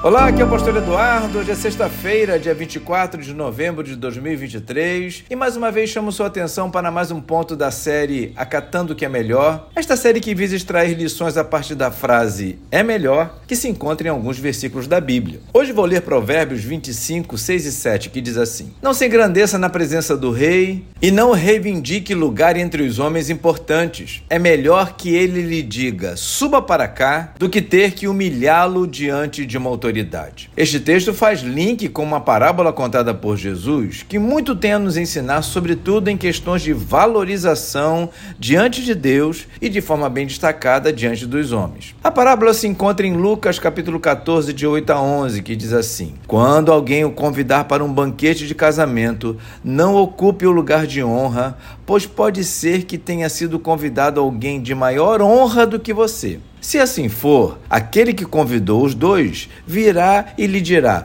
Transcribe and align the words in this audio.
Olá, 0.00 0.28
aqui 0.28 0.40
é 0.40 0.44
o 0.44 0.48
Pastor 0.48 0.76
Eduardo. 0.76 1.40
Hoje 1.40 1.50
é 1.50 1.56
sexta-feira, 1.56 2.38
dia 2.38 2.54
24 2.54 3.20
de 3.20 3.34
novembro 3.34 3.82
de 3.82 3.96
2023. 3.96 5.24
E 5.28 5.34
mais 5.34 5.56
uma 5.56 5.72
vez 5.72 5.90
chamo 5.90 6.12
sua 6.12 6.28
atenção 6.28 6.70
para 6.70 6.88
mais 6.88 7.10
um 7.10 7.20
ponto 7.20 7.56
da 7.56 7.72
série 7.72 8.32
Acatando 8.36 8.92
o 8.92 8.96
que 8.96 9.04
é 9.04 9.08
Melhor. 9.08 9.68
Esta 9.74 9.96
série 9.96 10.20
que 10.20 10.36
visa 10.36 10.54
extrair 10.54 10.94
lições 10.94 11.36
a 11.36 11.42
partir 11.42 11.74
da 11.74 11.90
frase 11.90 12.60
é 12.70 12.84
melhor, 12.84 13.40
que 13.44 13.56
se 13.56 13.68
encontra 13.68 14.06
em 14.06 14.10
alguns 14.10 14.38
versículos 14.38 14.86
da 14.86 15.00
Bíblia. 15.00 15.40
Hoje 15.52 15.72
vou 15.72 15.84
ler 15.84 16.02
Provérbios 16.02 16.62
25, 16.62 17.36
6 17.36 17.66
e 17.66 17.72
7, 17.72 18.10
que 18.10 18.20
diz 18.20 18.36
assim: 18.36 18.72
Não 18.80 18.94
se 18.94 19.04
engrandeça 19.04 19.58
na 19.58 19.68
presença 19.68 20.16
do 20.16 20.30
rei 20.30 20.84
e 21.02 21.10
não 21.10 21.32
reivindique 21.32 22.14
lugar 22.14 22.56
entre 22.56 22.84
os 22.84 23.00
homens 23.00 23.30
importantes. 23.30 24.22
É 24.30 24.38
melhor 24.38 24.94
que 24.96 25.12
ele 25.12 25.42
lhe 25.42 25.60
diga 25.60 26.16
suba 26.16 26.62
para 26.62 26.86
cá 26.86 27.32
do 27.36 27.48
que 27.48 27.60
ter 27.60 27.94
que 27.94 28.06
humilhá-lo 28.06 28.86
diante 28.86 29.44
de 29.44 29.58
uma 29.58 29.68
autoridade 29.68 29.88
autoridade. 29.98 30.50
Este 30.56 30.80
texto 30.80 31.12
faz 31.12 31.40
link 31.40 31.88
com 31.88 32.02
uma 32.02 32.20
parábola 32.20 32.72
contada 32.72 33.12
por 33.14 33.36
Jesus 33.36 34.04
que 34.08 34.18
muito 34.18 34.54
tem 34.54 34.72
a 34.72 34.78
nos 34.78 34.96
ensinar, 34.96 35.42
sobretudo 35.42 36.08
em 36.08 36.16
questões 36.16 36.62
de 36.62 36.72
valorização 36.72 38.10
diante 38.38 38.82
de 38.82 38.94
Deus 38.94 39.46
e 39.60 39.68
de 39.68 39.80
forma 39.80 40.08
bem 40.08 40.26
destacada 40.26 40.92
diante 40.92 41.26
dos 41.26 41.52
homens. 41.52 41.94
A 42.02 42.10
parábola 42.10 42.54
se 42.54 42.66
encontra 42.66 43.06
em 43.06 43.16
Lucas 43.16 43.58
capítulo 43.58 44.00
14, 44.00 44.52
de 44.52 44.66
8 44.66 44.90
a 44.90 45.00
11, 45.00 45.42
que 45.42 45.56
diz 45.56 45.72
assim: 45.72 46.14
Quando 46.26 46.72
alguém 46.72 47.04
o 47.04 47.10
convidar 47.10 47.64
para 47.64 47.84
um 47.84 47.92
banquete 47.92 48.46
de 48.46 48.54
casamento, 48.54 49.36
não 49.64 49.94
ocupe 49.96 50.46
o 50.46 50.52
lugar 50.52 50.86
de 50.86 51.02
honra, 51.02 51.56
pois 51.84 52.06
pode 52.06 52.44
ser 52.44 52.84
que 52.84 52.98
tenha 52.98 53.28
sido 53.28 53.58
convidado 53.58 54.20
alguém 54.20 54.60
de 54.60 54.74
maior 54.74 55.20
honra 55.22 55.66
do 55.66 55.78
que 55.78 55.92
você. 55.92 56.38
Se 56.60 56.78
assim 56.78 57.08
for, 57.08 57.58
aquele 57.70 58.12
que 58.12 58.24
convidou 58.24 58.84
os 58.84 58.94
dois 58.94 59.48
virá 59.66 60.26
e 60.36 60.46
lhe 60.46 60.60
dirá: 60.60 61.04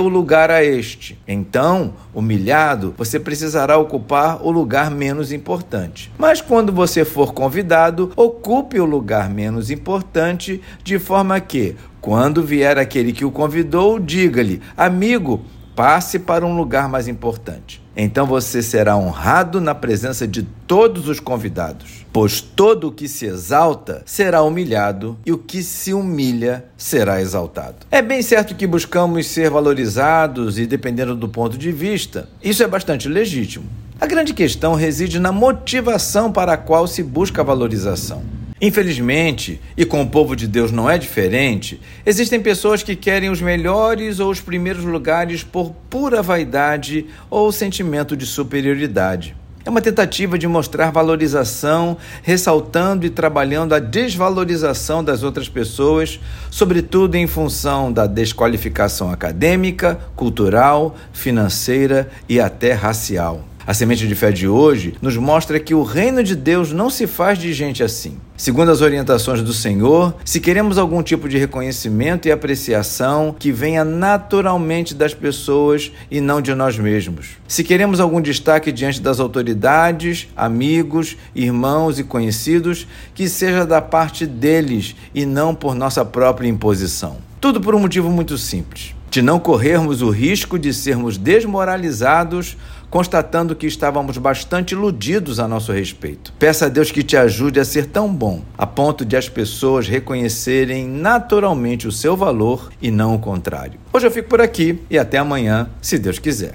o 0.00 0.08
lugar 0.08 0.50
a 0.50 0.64
este. 0.64 1.18
Então, 1.26 1.94
humilhado, 2.14 2.94
você 2.96 3.18
precisará 3.18 3.76
ocupar 3.76 4.42
o 4.42 4.50
lugar 4.50 4.90
menos 4.90 5.32
importante. 5.32 6.10
Mas 6.16 6.40
quando 6.40 6.72
você 6.72 7.04
for 7.04 7.34
convidado, 7.34 8.12
ocupe 8.16 8.78
o 8.78 8.84
lugar 8.84 9.28
menos 9.28 9.70
importante, 9.70 10.62
de 10.82 10.98
forma 10.98 11.40
que, 11.40 11.76
quando 12.00 12.42
vier 12.42 12.78
aquele 12.78 13.12
que 13.12 13.24
o 13.24 13.30
convidou, 13.30 13.98
diga-lhe: 13.98 14.62
Amigo, 14.76 15.44
passe 15.76 16.18
para 16.18 16.46
um 16.46 16.56
lugar 16.56 16.88
mais 16.88 17.06
importante. 17.06 17.84
Então 17.94 18.26
você 18.26 18.62
será 18.62 18.96
honrado 18.96 19.60
na 19.60 19.74
presença 19.74 20.26
de 20.26 20.42
todos 20.42 21.06
os 21.06 21.20
convidados. 21.20 22.06
Pois 22.12 22.40
todo 22.40 22.88
o 22.88 22.92
que 22.92 23.06
se 23.06 23.26
exalta 23.26 24.02
será 24.06 24.42
humilhado, 24.42 25.18
e 25.24 25.32
o 25.32 25.38
que 25.38 25.62
se 25.62 25.92
humilha 25.92 26.64
será 26.78 27.20
exaltado. 27.20 27.76
É 27.90 28.00
bem 28.00 28.22
certo 28.22 28.54
que 28.54 28.66
buscamos 28.66 29.26
ser 29.26 29.50
valorizados 29.50 30.58
e 30.58 30.66
dependendo 30.66 31.14
do 31.14 31.28
ponto 31.28 31.58
de 31.58 31.70
vista, 31.70 32.28
isso 32.42 32.62
é 32.62 32.66
bastante 32.66 33.06
legítimo. 33.06 33.66
A 34.00 34.06
grande 34.06 34.32
questão 34.34 34.74
reside 34.74 35.18
na 35.18 35.32
motivação 35.32 36.32
para 36.32 36.54
a 36.54 36.58
qual 36.58 36.86
se 36.86 37.02
busca 37.02 37.42
a 37.42 37.44
valorização. 37.44 38.22
Infelizmente, 38.60 39.60
e 39.76 39.84
com 39.84 40.00
o 40.00 40.08
povo 40.08 40.34
de 40.34 40.48
Deus 40.48 40.72
não 40.72 40.88
é 40.88 40.96
diferente, 40.96 41.78
existem 42.06 42.40
pessoas 42.40 42.82
que 42.82 42.96
querem 42.96 43.28
os 43.28 43.42
melhores 43.42 44.18
ou 44.18 44.30
os 44.30 44.40
primeiros 44.40 44.82
lugares 44.82 45.42
por 45.42 45.72
pura 45.90 46.22
vaidade 46.22 47.06
ou 47.28 47.52
sentimento 47.52 48.16
de 48.16 48.24
superioridade. 48.24 49.36
É 49.62 49.68
uma 49.68 49.82
tentativa 49.82 50.38
de 50.38 50.46
mostrar 50.46 50.90
valorização, 50.90 51.98
ressaltando 52.22 53.04
e 53.04 53.10
trabalhando 53.10 53.74
a 53.74 53.80
desvalorização 53.80 55.02
das 55.02 55.22
outras 55.22 55.48
pessoas, 55.48 56.20
sobretudo 56.50 57.16
em 57.16 57.26
função 57.26 57.92
da 57.92 58.06
desqualificação 58.06 59.10
acadêmica, 59.10 59.98
cultural, 60.14 60.96
financeira 61.12 62.08
e 62.28 62.40
até 62.40 62.72
racial. 62.72 63.44
A 63.66 63.74
semente 63.74 64.06
de 64.06 64.14
fé 64.14 64.30
de 64.30 64.46
hoje 64.46 64.94
nos 65.02 65.16
mostra 65.16 65.58
que 65.58 65.74
o 65.74 65.82
reino 65.82 66.22
de 66.22 66.36
Deus 66.36 66.70
não 66.70 66.88
se 66.88 67.04
faz 67.04 67.36
de 67.36 67.52
gente 67.52 67.82
assim. 67.82 68.16
Segundo 68.36 68.70
as 68.70 68.80
orientações 68.80 69.42
do 69.42 69.52
Senhor, 69.52 70.14
se 70.24 70.38
queremos 70.38 70.78
algum 70.78 71.02
tipo 71.02 71.28
de 71.28 71.36
reconhecimento 71.36 72.28
e 72.28 72.30
apreciação 72.30 73.34
que 73.36 73.50
venha 73.50 73.84
naturalmente 73.84 74.94
das 74.94 75.14
pessoas 75.14 75.90
e 76.08 76.20
não 76.20 76.40
de 76.40 76.54
nós 76.54 76.78
mesmos. 76.78 77.38
Se 77.48 77.64
queremos 77.64 77.98
algum 77.98 78.20
destaque 78.20 78.70
diante 78.70 79.00
das 79.00 79.18
autoridades, 79.18 80.28
amigos, 80.36 81.16
irmãos 81.34 81.98
e 81.98 82.04
conhecidos, 82.04 82.86
que 83.16 83.28
seja 83.28 83.66
da 83.66 83.82
parte 83.82 84.26
deles 84.26 84.94
e 85.12 85.26
não 85.26 85.56
por 85.56 85.74
nossa 85.74 86.04
própria 86.04 86.46
imposição. 86.46 87.16
Tudo 87.40 87.60
por 87.60 87.74
um 87.74 87.80
motivo 87.80 88.10
muito 88.10 88.38
simples: 88.38 88.95
de 89.16 89.22
não 89.22 89.40
corrermos 89.40 90.02
o 90.02 90.10
risco 90.10 90.58
de 90.58 90.74
sermos 90.74 91.16
desmoralizados 91.16 92.54
constatando 92.90 93.56
que 93.56 93.66
estávamos 93.66 94.18
bastante 94.18 94.72
iludidos 94.72 95.40
a 95.40 95.48
nosso 95.48 95.72
respeito. 95.72 96.34
Peça 96.38 96.66
a 96.66 96.68
Deus 96.68 96.92
que 96.92 97.02
te 97.02 97.16
ajude 97.16 97.58
a 97.58 97.64
ser 97.64 97.86
tão 97.86 98.12
bom, 98.12 98.42
a 98.56 98.66
ponto 98.66 99.06
de 99.06 99.16
as 99.16 99.28
pessoas 99.28 99.88
reconhecerem 99.88 100.86
naturalmente 100.86 101.88
o 101.88 101.92
seu 101.92 102.14
valor 102.14 102.70
e 102.80 102.90
não 102.90 103.14
o 103.14 103.18
contrário. 103.18 103.80
Hoje 103.90 104.06
eu 104.06 104.10
fico 104.10 104.28
por 104.28 104.40
aqui 104.40 104.78
e 104.90 104.98
até 104.98 105.16
amanhã, 105.18 105.68
se 105.80 105.98
Deus 105.98 106.18
quiser. 106.18 106.52